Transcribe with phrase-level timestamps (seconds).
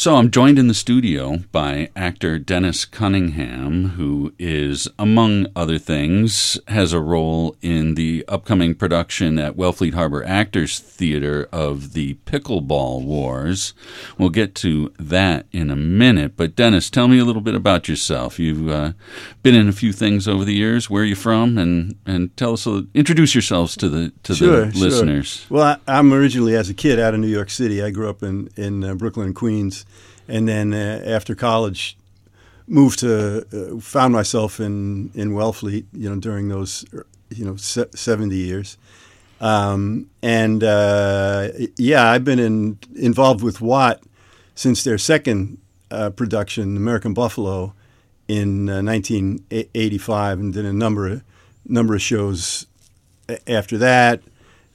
[0.00, 6.58] So I'm joined in the studio by actor Dennis Cunningham, who is, among other things,
[6.68, 13.04] has a role in the upcoming production at Wellfleet Harbor Actors Theater of the Pickleball
[13.04, 13.74] Wars.
[14.16, 16.32] We'll get to that in a minute.
[16.34, 18.38] But Dennis, tell me a little bit about yourself.
[18.38, 18.92] You've uh,
[19.42, 20.88] been in a few things over the years.
[20.88, 21.58] Where are you from?
[21.58, 25.28] And and tell us, a, introduce yourselves to the to sure, the listeners.
[25.46, 25.58] Sure.
[25.58, 27.82] Well, I, am originally as a kid out of New York City.
[27.82, 29.84] I grew up in in uh, Brooklyn, Queens
[30.30, 31.96] and then uh, after college,
[32.66, 35.86] moved to uh, found myself in in Wellfleet.
[35.92, 36.84] You know, during those
[37.30, 38.78] you know se- seventy years.
[39.40, 41.48] Um, and uh,
[41.78, 44.02] yeah, I've been in, involved with WHAT
[44.54, 45.56] since their second
[45.90, 47.72] uh, production, American Buffalo,
[48.28, 51.22] in 1985, uh, and did a number of
[51.66, 52.66] number of shows
[53.46, 54.22] after that.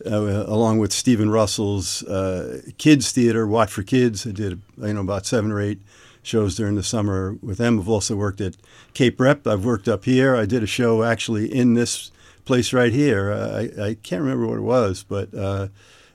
[0.06, 4.28] Uh, along with Stephen Russell's uh, Kids Theater, WHAT for Kids.
[4.28, 5.80] I did you know about seven or eight
[6.22, 7.80] shows during the summer with them.
[7.80, 8.58] I've also worked at
[8.94, 9.46] Cape Rep.
[9.48, 10.36] I've worked up here.
[10.36, 12.12] I did a show actually in this
[12.46, 13.32] place right here.
[13.32, 15.68] Uh, I, I, can't remember what it was, but uh,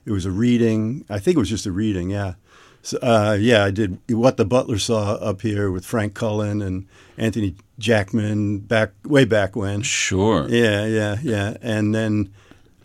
[0.04, 1.04] it was a reading.
[1.08, 2.10] I think it was just a reading.
[2.10, 2.34] Yeah.
[2.82, 6.86] So, uh, yeah, I did what the Butler saw up here with Frank Cullen and
[7.18, 9.82] Anthony Jackman back way back when.
[9.82, 10.48] Sure.
[10.48, 11.56] Yeah, yeah, yeah.
[11.60, 12.32] And then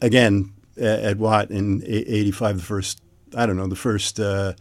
[0.02, 2.58] again, at WHAT in '85.
[2.58, 3.02] The first,
[3.36, 4.54] I don't know, the first uh,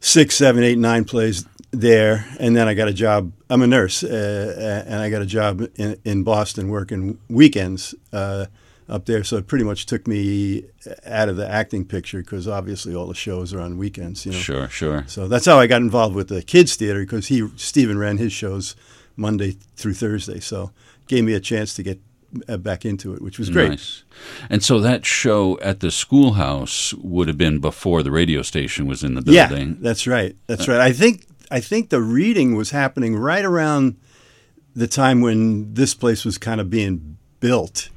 [0.00, 3.32] six, seven, eight, nine plays there, and then I got a job.
[3.50, 8.46] I'm a nurse, uh, and I got a job in, in Boston working weekends uh,
[8.88, 9.22] up there.
[9.24, 10.64] So it pretty much took me
[11.04, 14.24] out of the acting picture because obviously all the shows are on weekends.
[14.24, 14.38] You know.
[14.38, 15.04] Sure, sure.
[15.06, 18.32] So that's how I got involved with the kids theater because he Stephen ran his
[18.32, 18.74] shows
[19.16, 20.40] Monday through Thursday.
[20.40, 20.72] So
[21.06, 22.00] gave me a chance to get uh,
[22.46, 23.70] Uh, back into it, which was great.
[23.70, 24.04] Nice.
[24.50, 29.02] And so that show at the schoolhouse would have been before the radio station was
[29.02, 29.68] in the building.
[29.68, 30.36] Yeah, that's right.
[30.46, 30.80] That's uh, right.
[30.82, 33.96] I think I think the reading was happening right around
[34.76, 37.88] the time when this place was kind of being built.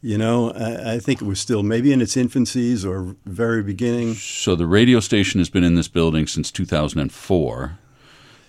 [0.00, 4.14] You know, I, I think it was still maybe in its infancies or very beginning.
[4.14, 7.78] So the radio station has been in this building since 2004.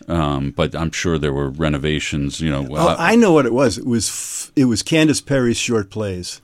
[0.10, 2.42] Um, but I'm sure there were renovations.
[2.42, 3.78] You know, oh, I know what it was.
[3.78, 6.42] It was f- it was Candace Perry's short plays.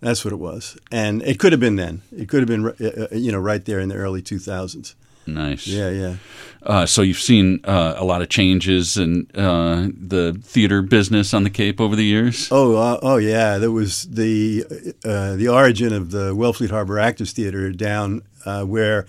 [0.00, 2.02] That's what it was, and it could have been then.
[2.12, 4.94] It could have been, uh, uh, you know, right there in the early 2000s.
[5.26, 5.66] Nice.
[5.66, 6.16] Yeah, yeah.
[6.62, 11.44] Uh, so you've seen uh, a lot of changes in uh, the theater business on
[11.44, 12.48] the Cape over the years.
[12.50, 13.58] Oh, uh, oh yeah.
[13.58, 14.64] That was the
[15.04, 19.06] uh, the origin of the Wellfleet Harbor Actors Theater down uh, where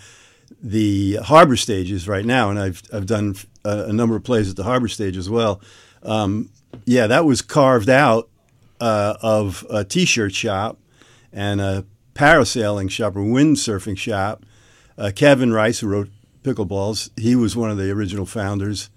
[0.61, 4.49] the harbor stage is right now, and I've I've done a, a number of plays
[4.49, 5.61] at the harbor stage as well.
[6.03, 6.49] Um,
[6.85, 8.29] yeah, that was carved out
[8.79, 10.77] uh, of a t-shirt shop
[11.31, 14.45] and a parasailing shop or windsurfing shop.
[14.97, 16.09] Uh, Kevin Rice, who wrote
[16.43, 18.89] Pickleballs, he was one of the original founders,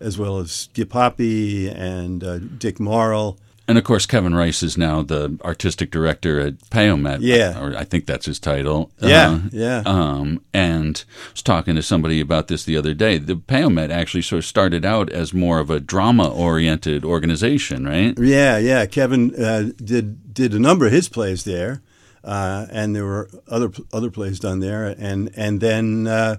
[0.00, 3.38] as well as Hoppe and uh, Dick Morrill.
[3.68, 7.18] And of course, Kevin Rice is now the artistic director at Payomet.
[7.20, 8.90] Yeah, or I think that's his title.
[8.98, 9.82] Yeah, uh, yeah.
[9.86, 13.18] Um, and I was talking to somebody about this the other day.
[13.18, 18.18] The Payomet actually sort of started out as more of a drama-oriented organization, right?
[18.18, 18.84] Yeah, yeah.
[18.86, 21.82] Kevin uh, did did a number of his plays there,
[22.24, 26.06] uh, and there were other other plays done there, and and then.
[26.06, 26.36] Uh,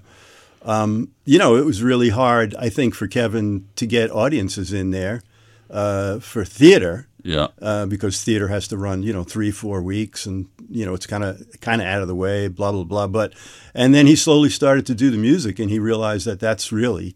[0.65, 4.91] um, you know, it was really hard, I think, for Kevin to get audiences in
[4.91, 5.21] there
[5.69, 7.47] uh, for theater yeah.
[7.61, 11.07] Uh, because theater has to run, you know, three, four weeks, and you know, it's
[11.07, 13.07] kind of kind of out of the way, blah blah blah.
[13.07, 13.33] But
[13.73, 17.15] and then he slowly started to do the music, and he realized that that's really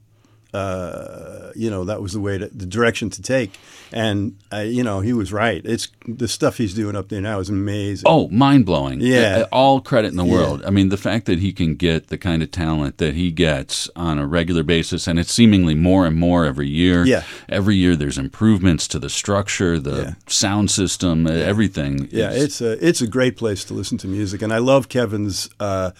[0.58, 3.60] uh, you know, that was the way to, the direction to take.
[3.92, 5.62] And uh, you know, he was right.
[5.64, 8.04] It's the stuff he's doing up there now is amazing.
[8.06, 9.00] Oh, mind blowing!
[9.00, 10.62] Yeah, all credit in the world.
[10.62, 10.68] Yeah.
[10.68, 13.90] I mean, the fact that he can get the kind of talent that he gets
[13.96, 17.06] on a regular basis, and it's seemingly more and more every year.
[17.06, 20.14] Yeah, every year there's improvements to the structure, the yeah.
[20.28, 21.36] sound system, yeah.
[21.36, 22.10] everything.
[22.12, 24.90] Yeah, it's, it's a it's a great place to listen to music, and I love
[24.90, 25.50] Kevin's.
[25.60, 25.92] Uh,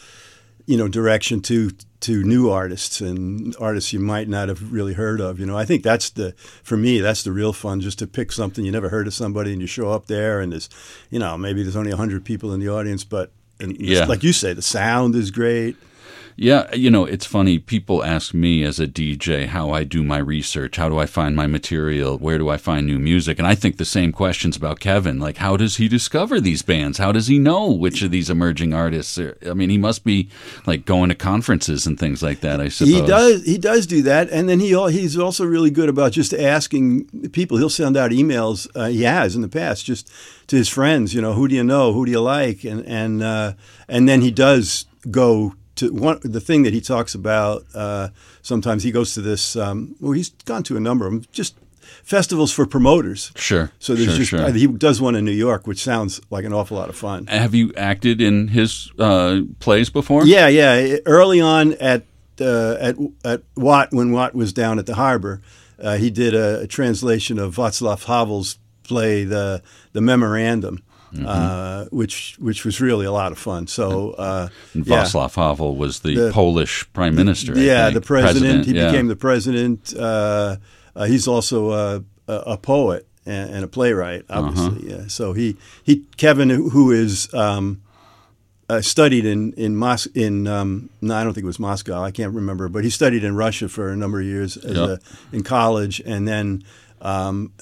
[0.68, 5.20] you know, direction to to new artists and artists you might not have really heard
[5.20, 5.40] of.
[5.40, 6.34] You know, I think that's the
[6.64, 9.52] for me that's the real fun, just to pick something you never heard of somebody
[9.52, 10.70] and you show up there and there's,
[11.10, 14.06] you know, maybe there's only hundred people in the audience, but and yeah.
[14.06, 15.76] like you say, the sound is great.
[16.40, 17.58] Yeah, you know, it's funny.
[17.58, 20.76] People ask me as a DJ how I do my research.
[20.76, 22.20] How do I find my material?
[22.20, 23.40] Where do I find new music?
[23.40, 25.20] And I think the same questions about Kevin.
[25.20, 27.00] Like, how does he discover these bands?
[27.00, 29.18] How does he know which of these emerging artists?
[29.18, 30.30] Are, I mean, he must be
[30.68, 32.62] like going to conferences and things like that.
[32.62, 33.44] I suppose he does.
[33.44, 37.58] He does do that, and then he he's also really good about just asking people.
[37.58, 38.68] He'll send out emails.
[38.76, 40.12] Uh, he has in the past just
[40.48, 41.16] to his friends.
[41.16, 41.94] You know, who do you know?
[41.94, 42.64] Who do you like?
[42.64, 43.54] And and uh,
[43.88, 47.66] and then he does go to one the thing that he talks about.
[47.74, 48.10] Uh,
[48.42, 49.56] sometimes he goes to this.
[49.56, 51.26] Um, well, he's gone to a number of them.
[51.32, 51.56] Just
[52.04, 53.32] festivals for promoters.
[53.36, 53.72] Sure.
[53.80, 54.52] So there's sure, just sure.
[54.52, 57.28] he does one in New York, which sounds like an awful lot of fun.
[57.28, 60.26] Have you acted in his uh, plays before?
[60.26, 60.98] Yeah, yeah.
[61.06, 62.04] Early on at
[62.40, 62.96] uh, at
[63.26, 65.42] at WHAT when WHAT was down at the harbor,
[65.82, 69.62] uh, he did a, a, translation of Václav Havel's play the
[69.94, 70.84] the Memorandum.
[71.14, 71.26] Mm-hmm.
[71.26, 73.68] Uh, which which was really a lot of fun.
[73.68, 75.44] So uh, Václav yeah.
[75.44, 77.54] Havel was the, the, Polish prime minister.
[77.54, 78.44] The, yeah, the president.
[78.44, 78.92] president he yeah.
[78.92, 79.94] became the president.
[79.98, 80.58] Uh,
[80.98, 84.92] uh, he's also a, a poet and, a playwright, obviously.
[84.92, 85.02] Uh-huh.
[85.02, 85.08] Yeah.
[85.08, 87.82] So he he Kevin, who is um,
[88.70, 92.02] uh, studied in in Mos in um, no, I don't think it was Moscow.
[92.02, 94.90] I can't remember, but he studied in Russia for a number of years as Yep.
[94.90, 96.64] a, in college, and then
[97.02, 97.54] um,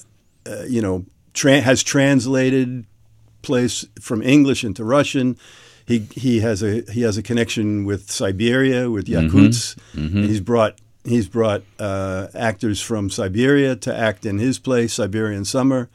[0.46, 2.86] uh, you know tra- has translated
[3.46, 5.36] plays from English into Russian.
[5.86, 9.76] He he has a he has a connection with Siberia with Yakuts.
[9.94, 10.26] Mhm.
[10.26, 15.88] He's brought he's brought uh, actors from Siberia to act in his play Siberian Summer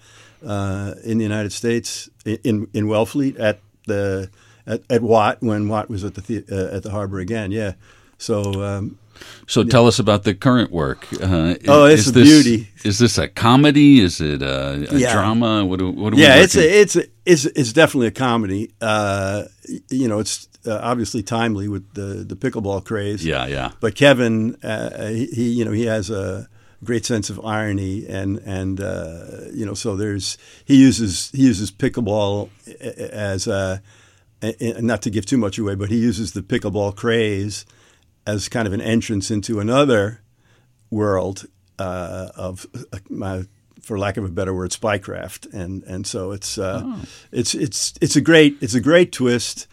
[0.45, 4.29] uh, in the United States in in Wellfleet at the
[4.65, 6.37] at, at WHAT when WHAT was at the, the
[6.71, 7.51] uh, at the harbor again.
[7.51, 7.73] Yeah.
[8.17, 8.97] So um,
[9.47, 11.05] So tell us about the current work.
[11.21, 12.67] Uh, Oh, is it's a this, beauty.
[12.85, 13.99] Is this a comedy?
[13.99, 15.13] Is it a, a Yeah.
[15.13, 15.65] drama?
[15.65, 18.71] What do, what do yeah, we it's a, it's a, it's it's definitely a comedy.
[18.81, 19.43] Uh,
[19.89, 23.25] you know, it's uh, obviously timely with the the pickleball craze.
[23.25, 23.71] yeah, yeah.
[23.79, 26.47] But Kevin, uh, he, he you know he has a
[26.83, 31.71] great sense of irony and and uh, you know so there's he uses he uses
[31.71, 33.81] pickleball as a,
[34.41, 37.65] a- not to give too much away, but he uses the pickleball craze
[38.25, 40.21] as kind of an entrance into another
[40.89, 41.45] world
[41.79, 43.43] uh, of uh, my,
[43.81, 46.99] for lack of a better word, spycraft, and and so it's uh,
[47.31, 49.67] it's it's it's a great it's a great twist,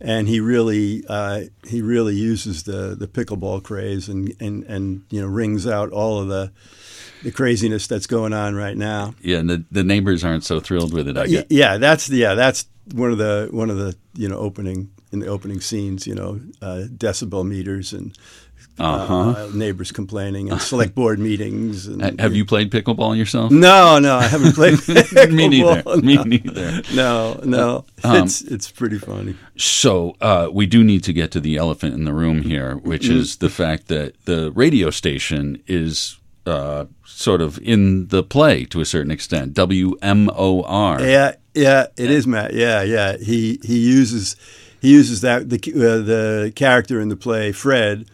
[0.00, 5.20] and he really uh, he really uses the the pickleball craze and and and you
[5.20, 6.52] know rings out all of the
[7.22, 9.14] the craziness that's going on right now.
[9.22, 11.44] Yeah, and the, the neighbors aren't so thrilled with it, I Y- guess.
[11.50, 15.26] Yeah, that's yeah, that's one of the one of the you know opening in the
[15.28, 16.06] opening scenes.
[16.06, 18.16] You know, uh, decibel meters and
[18.78, 19.30] Uh-huh.
[19.30, 21.86] uh, neighbors complaining and select board meetings.
[21.92, 23.52] And, Ha- Have you played pickleball yourself?
[23.52, 24.78] No, no, I haven't played.
[25.30, 25.82] Me neither.
[25.82, 26.82] pickleball, Me neither.
[26.94, 29.34] No, no, Um, it's it's pretty funny.
[29.56, 33.02] So uh, we do need to get to the elephant in the room here, which
[33.04, 33.18] Mm-hmm.
[33.18, 38.80] is the fact that the radio station is uh, sort of in the play to
[38.80, 39.54] a certain extent.
[39.54, 41.00] WMOR.
[41.00, 42.54] Yeah, yeah, it is Matt.
[42.54, 43.16] Yeah, yeah.
[43.18, 44.36] He he uses
[44.80, 48.06] he uses that the uh, the character in the play Fred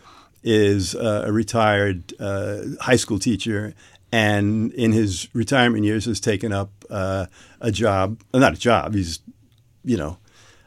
[0.43, 3.75] is uh, a retired uh, high school teacher,
[4.12, 7.26] and in his retirement years has taken up uh,
[7.61, 8.20] a job.
[8.32, 8.94] uh, Not a job.
[8.94, 9.20] He's
[9.85, 10.19] you know.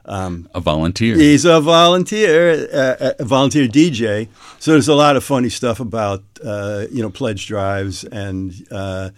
[0.03, 1.15] Um, A volunteer.
[1.15, 4.27] He's a volunteer, uh, a volunteer DJ.
[4.59, 9.11] So there's a lot of funny stuff about uh, you know pledge drives, and uh,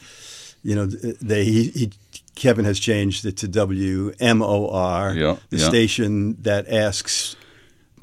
[0.61, 1.91] you know they he, he
[2.35, 5.67] Kevin has changed it to WMOR, Yeah, the yeah.
[5.69, 7.35] station that asks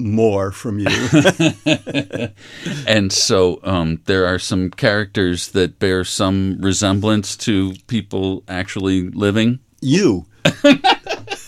[0.03, 0.87] more from you.
[2.87, 9.59] And so um, there are some characters that bear some resemblance to people actually living.
[9.81, 10.25] you.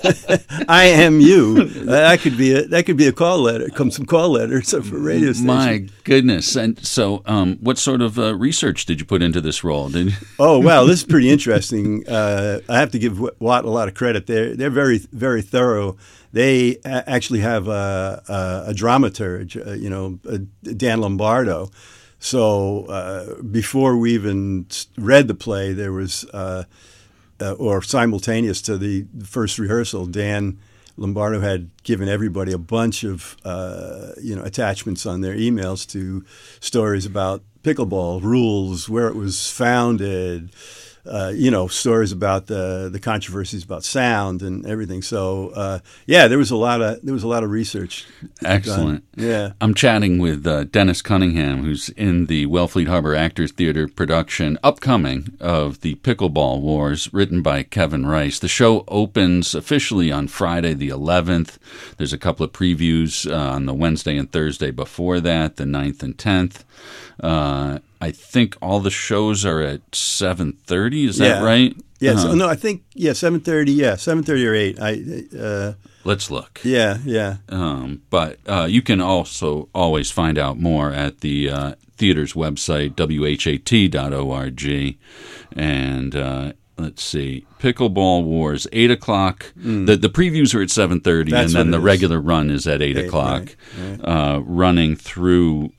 [0.67, 1.63] I am you.
[1.65, 3.69] That could be a that could be a call letter.
[3.69, 5.47] Come some call letters for radio station.
[5.47, 6.55] My goodness!
[6.55, 9.89] And so, um, what sort of uh, research did you put into this role?
[9.89, 10.13] Did?
[10.39, 12.07] Oh wow, this is pretty interesting.
[12.07, 14.27] Uh, I have to give WHAT a lot of credit.
[14.27, 15.95] They're they're very very thorough.
[16.33, 20.39] They actually have a, a, a dramaturge, uh, you know, uh
[20.75, 21.69] Dan Lombardo.
[22.23, 24.65] So uh, before we even
[24.97, 26.25] read the play, there was,
[27.39, 30.59] uh, or simultaneous to the first rehearsal, Dan
[30.97, 36.23] Lombardo had given everybody a bunch of uh, you know attachments on their emails to
[36.59, 40.51] stories about pickleball rules, where it was founded,
[41.05, 45.01] uh, you know, stories about the the controversies about sound and everything.
[45.01, 48.05] So uh, yeah, there was a lot of there was a lot of research.
[48.41, 48.51] done.
[48.51, 49.03] Excellent.
[49.15, 49.51] Yeah.
[49.59, 55.35] I'm chatting with uh, Dennis Cunningham, who's in the Wellfleet Harbor Actors Theater production upcoming
[55.39, 58.39] of the Pickleball Wars, written by Kevin Rice.
[58.39, 61.57] The show opens officially on Friday the 11th.
[61.97, 66.01] There's a couple of previews uh, on the Wednesday and Thursday before that, the 9th
[66.01, 66.63] and 10th.
[68.03, 71.07] Uh, I think all the shows are at 7:30.
[71.07, 71.75] Is that right?
[71.99, 72.23] Yes.
[72.25, 72.35] Uh-huh.
[72.35, 73.71] No, I think yeah, seven thirty.
[73.71, 74.77] Yeah, seven thirty or eight.
[74.79, 75.01] I.
[75.37, 75.73] Uh,
[76.05, 76.59] Let's look.
[76.65, 76.97] yeah.
[77.05, 77.37] Yeah.
[77.47, 82.99] Um, but uh, you can also always find out more at the uh, theater's website,
[82.99, 84.97] what.org.
[85.55, 89.53] And uh, let's see, Pickleball Wars, eight o'clock.
[89.55, 91.53] The the previews are at seven thirty, and Mm.
[91.53, 91.83] Then the is.
[91.83, 95.71] regular run is at eight, Eight, o'clock, right, Uh, running through.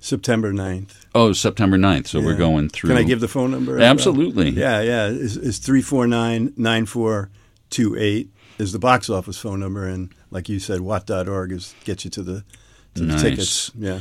[0.00, 0.92] September 9th.
[1.14, 2.88] oh, September 9th, So we're going through.
[2.90, 3.80] Can I give the phone number?
[3.80, 4.50] Absolutely.
[4.50, 5.08] Yeah, yeah.
[5.08, 9.86] It's, it's 349 9428 is the box office phone number.
[9.86, 12.44] And like you said, what.org is gets you to the,
[12.94, 13.22] to the Nice.
[13.22, 13.70] tickets.
[13.76, 14.00] Yeah.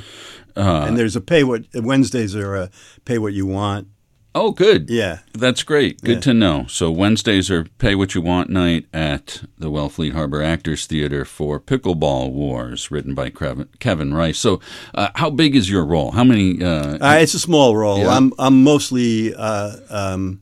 [0.56, 2.70] Uh, and there's a pay what, Wednesdays are a
[3.06, 3.88] pay what you want.
[4.36, 4.90] Oh, good.
[4.90, 5.20] Yeah.
[5.34, 6.02] That's great.
[6.02, 6.20] Good Yeah.
[6.22, 6.66] to know.
[6.70, 11.60] So Wednesdays are pay what you want night at the Wellfleet Harbor Actors Theater for
[11.60, 13.32] Pickleball Wars, written by
[13.80, 14.38] Kevin, Rice.
[14.38, 14.60] So,
[14.94, 16.12] uh, how big is your role?
[16.12, 16.64] How many?
[16.64, 18.00] Uh, Uh, it's a small role.
[18.00, 18.10] Yeah.
[18.16, 20.42] I'm I'm mostly uh, um,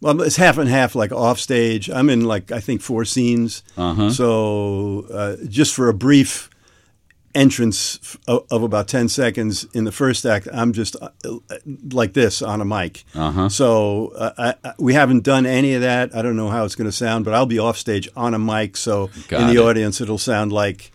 [0.00, 1.88] well, it's half and half, like off stage.
[1.88, 3.62] I'm in like I think four scenes.
[3.76, 4.10] Uh-huh.
[4.10, 6.50] So uh, just for a brief
[7.36, 11.10] entrance of, of about ten seconds in the first act, I'm just uh,
[11.92, 13.04] like this on a mic.
[13.14, 13.48] Uh-huh.
[13.48, 16.16] So uh, I, I, we haven't done any of that.
[16.16, 18.38] I don't know how it's going to sound, but I'll be off stage on a
[18.38, 18.76] mic.
[18.76, 19.64] So Got in the it.
[19.64, 20.90] audience, it'll sound like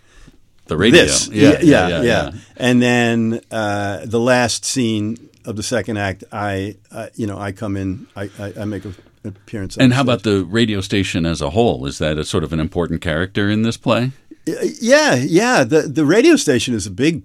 [0.65, 1.01] the radio.
[1.01, 1.27] this.
[1.27, 2.31] Yeah, yeah, yeah, yeah.
[2.57, 7.51] And then uh, the last scene of the second act, I, uh, you know, I
[7.51, 8.93] come in, I, I, I make a,
[9.23, 9.77] an appearance.
[9.77, 10.13] And how stage.
[10.13, 11.85] about the radio station as a whole?
[11.85, 14.11] Is that a sort of an important character in this play?
[14.45, 15.63] Yeah, yeah.
[15.63, 17.23] The the radio station is a big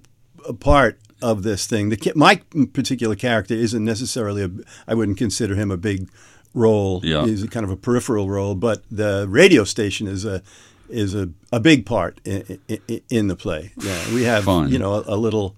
[0.60, 1.88] part of this thing.
[1.88, 2.40] The my
[2.72, 4.50] particular character isn't necessarily a.
[4.86, 6.08] I wouldn't consider him a big
[6.54, 7.00] role.
[7.04, 7.24] Yeah.
[7.26, 10.42] He's a kind of a peripheral role, but the radio station is a
[10.88, 13.72] is a, a big part in, in, in the play.
[13.76, 14.70] Yeah, we have Fun.
[14.70, 15.56] you know a, a little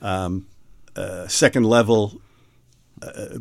[0.00, 0.46] um,
[0.96, 2.20] uh, second level.
[3.02, 3.38] Uh,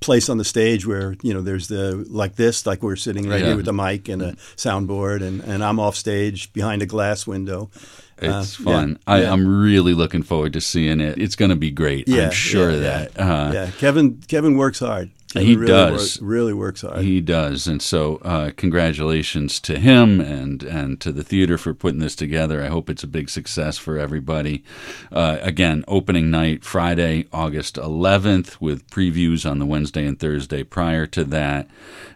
[0.00, 3.40] place on the stage where you know there's the like this like we're sitting right
[3.40, 3.48] Yeah.
[3.48, 7.26] here with the mic and a soundboard and, and I'm off stage behind a glass
[7.26, 7.70] window
[8.18, 8.88] It's Uh, fun.
[8.90, 9.32] yeah, I, yeah.
[9.32, 11.18] I'm really looking forward to seeing it.
[11.18, 12.06] It's going to be great.
[12.08, 13.18] Yeah, I'm sure of that.
[13.18, 14.20] Uh, yeah, Kevin.
[14.28, 15.10] Kevin works hard.
[15.32, 16.20] Kevin He really does.
[16.20, 17.02] work- really works hard.
[17.04, 22.00] He does, and so uh, congratulations to him and and to the theater for putting
[22.00, 22.62] this together.
[22.64, 24.64] I hope it's a big success for everybody.
[25.12, 31.06] Uh, again, opening night Friday, August 11th, with previews on the Wednesday and Thursday prior
[31.06, 31.68] to that.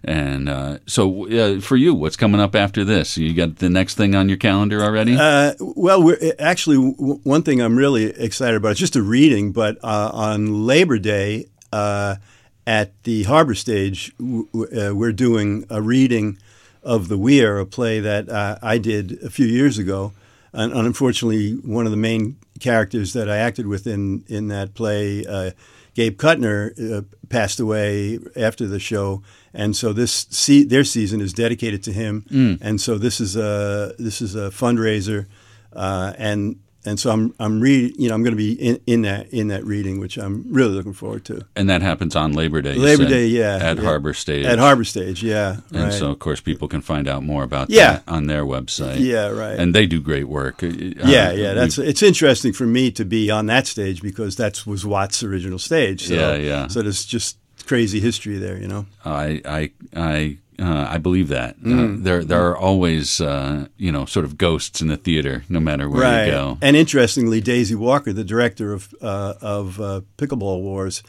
[0.03, 3.17] And uh, so, uh, for you, what's coming up after this?
[3.17, 5.17] You got the next thing on your calendar already?
[5.17, 8.73] Uh, well, we're, actually, w- one thing I'm really excited about.
[8.73, 12.17] is just a reading, but uh, on Labor Day uh,
[12.67, 16.39] at the Harbor Stage, w- w- uh, we're doing a reading
[16.83, 20.13] of The Weir, a play that uh, I did a few years ago.
[20.53, 25.27] And unfortunately, one of the main characters that I acted with in, in that play,
[25.27, 25.51] uh,
[25.95, 31.33] Gabe Kuttner, uh, passed away after the show, and so this se- their season is
[31.33, 32.25] dedicated to him.
[32.61, 35.27] And so this is a this is a fundraiser,
[35.73, 36.57] uh, and
[36.87, 39.49] and so I'm I'm read you know I'm going to be in, in that in
[39.49, 41.45] that reading, which I'm really looking forward to.
[41.57, 42.75] and that happens on Labor Day.
[42.75, 43.83] Labor said, Day, yeah, At yeah.
[43.83, 44.45] Harbor Stage.
[44.47, 45.93] At Harbor Stage, yeah, And right.
[45.93, 47.93] so, of course, people can find out more about Yeah.
[47.95, 49.01] that on their website.
[49.01, 49.59] yeah, right.
[49.59, 50.63] And they do great work.
[50.63, 54.67] Uh, yeah, yeah, that's it's interesting for me to be on that stage because that
[54.67, 56.07] was WHAT's original stage.
[56.09, 56.67] So, Yeah, yeah.
[56.69, 58.85] So there's just crazy history there, you know.
[59.05, 62.01] I I I uh, I believe that Mm.
[62.01, 65.61] uh, there there are always uh, you know sort of ghosts in the theater, no
[65.61, 66.59] matter where you go.
[66.63, 71.03] And interestingly, Daisy Walker, the director of uh, of uh, Pickleball Wars,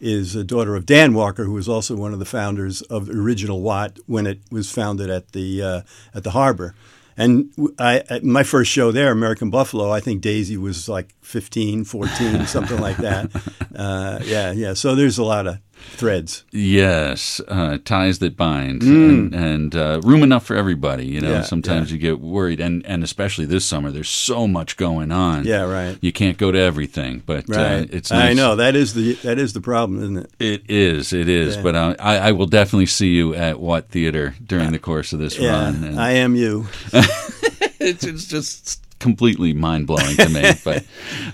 [0.00, 3.12] is a daughter of Dan Walker, who was also one of the founders of the
[3.18, 5.80] original WHAT when it was founded at the uh,
[6.14, 6.74] at the harbor.
[7.16, 12.46] And I, my first show there, American Buffalo, I think Daisy was like 15, 14,
[12.46, 13.30] something like that.
[13.80, 14.74] Uh, yeah, yeah.
[14.74, 15.58] So there's a lot of
[15.92, 16.44] threads.
[16.50, 21.06] Yes, uh, ties that bind, and, and uh, room enough for everybody.
[21.06, 21.32] You know, Mm.
[21.32, 21.94] Yeah, sometimes yeah.
[21.94, 25.44] you get worried, and and especially this summer, there's so much going on.
[25.44, 25.96] Yeah, right.
[26.00, 27.82] You can't go to everything, but Right.
[27.82, 28.30] uh, it's nice.
[28.30, 30.30] I know that is the that is the problem, isn't it?
[30.40, 31.56] It is, it is.
[31.56, 31.62] Yeah.
[31.62, 35.18] But uh, I, I will definitely see you at WHAT Theater during the course of
[35.20, 35.84] this run.
[35.84, 36.66] And I am you.
[36.92, 40.50] it's, it's just completely mind blowing to me.
[40.64, 40.84] but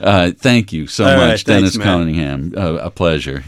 [0.00, 1.84] uh, thank you so All right, much, Dennis thanks.
[1.84, 2.52] Cunningham.
[2.56, 3.44] Uh, a pleasure.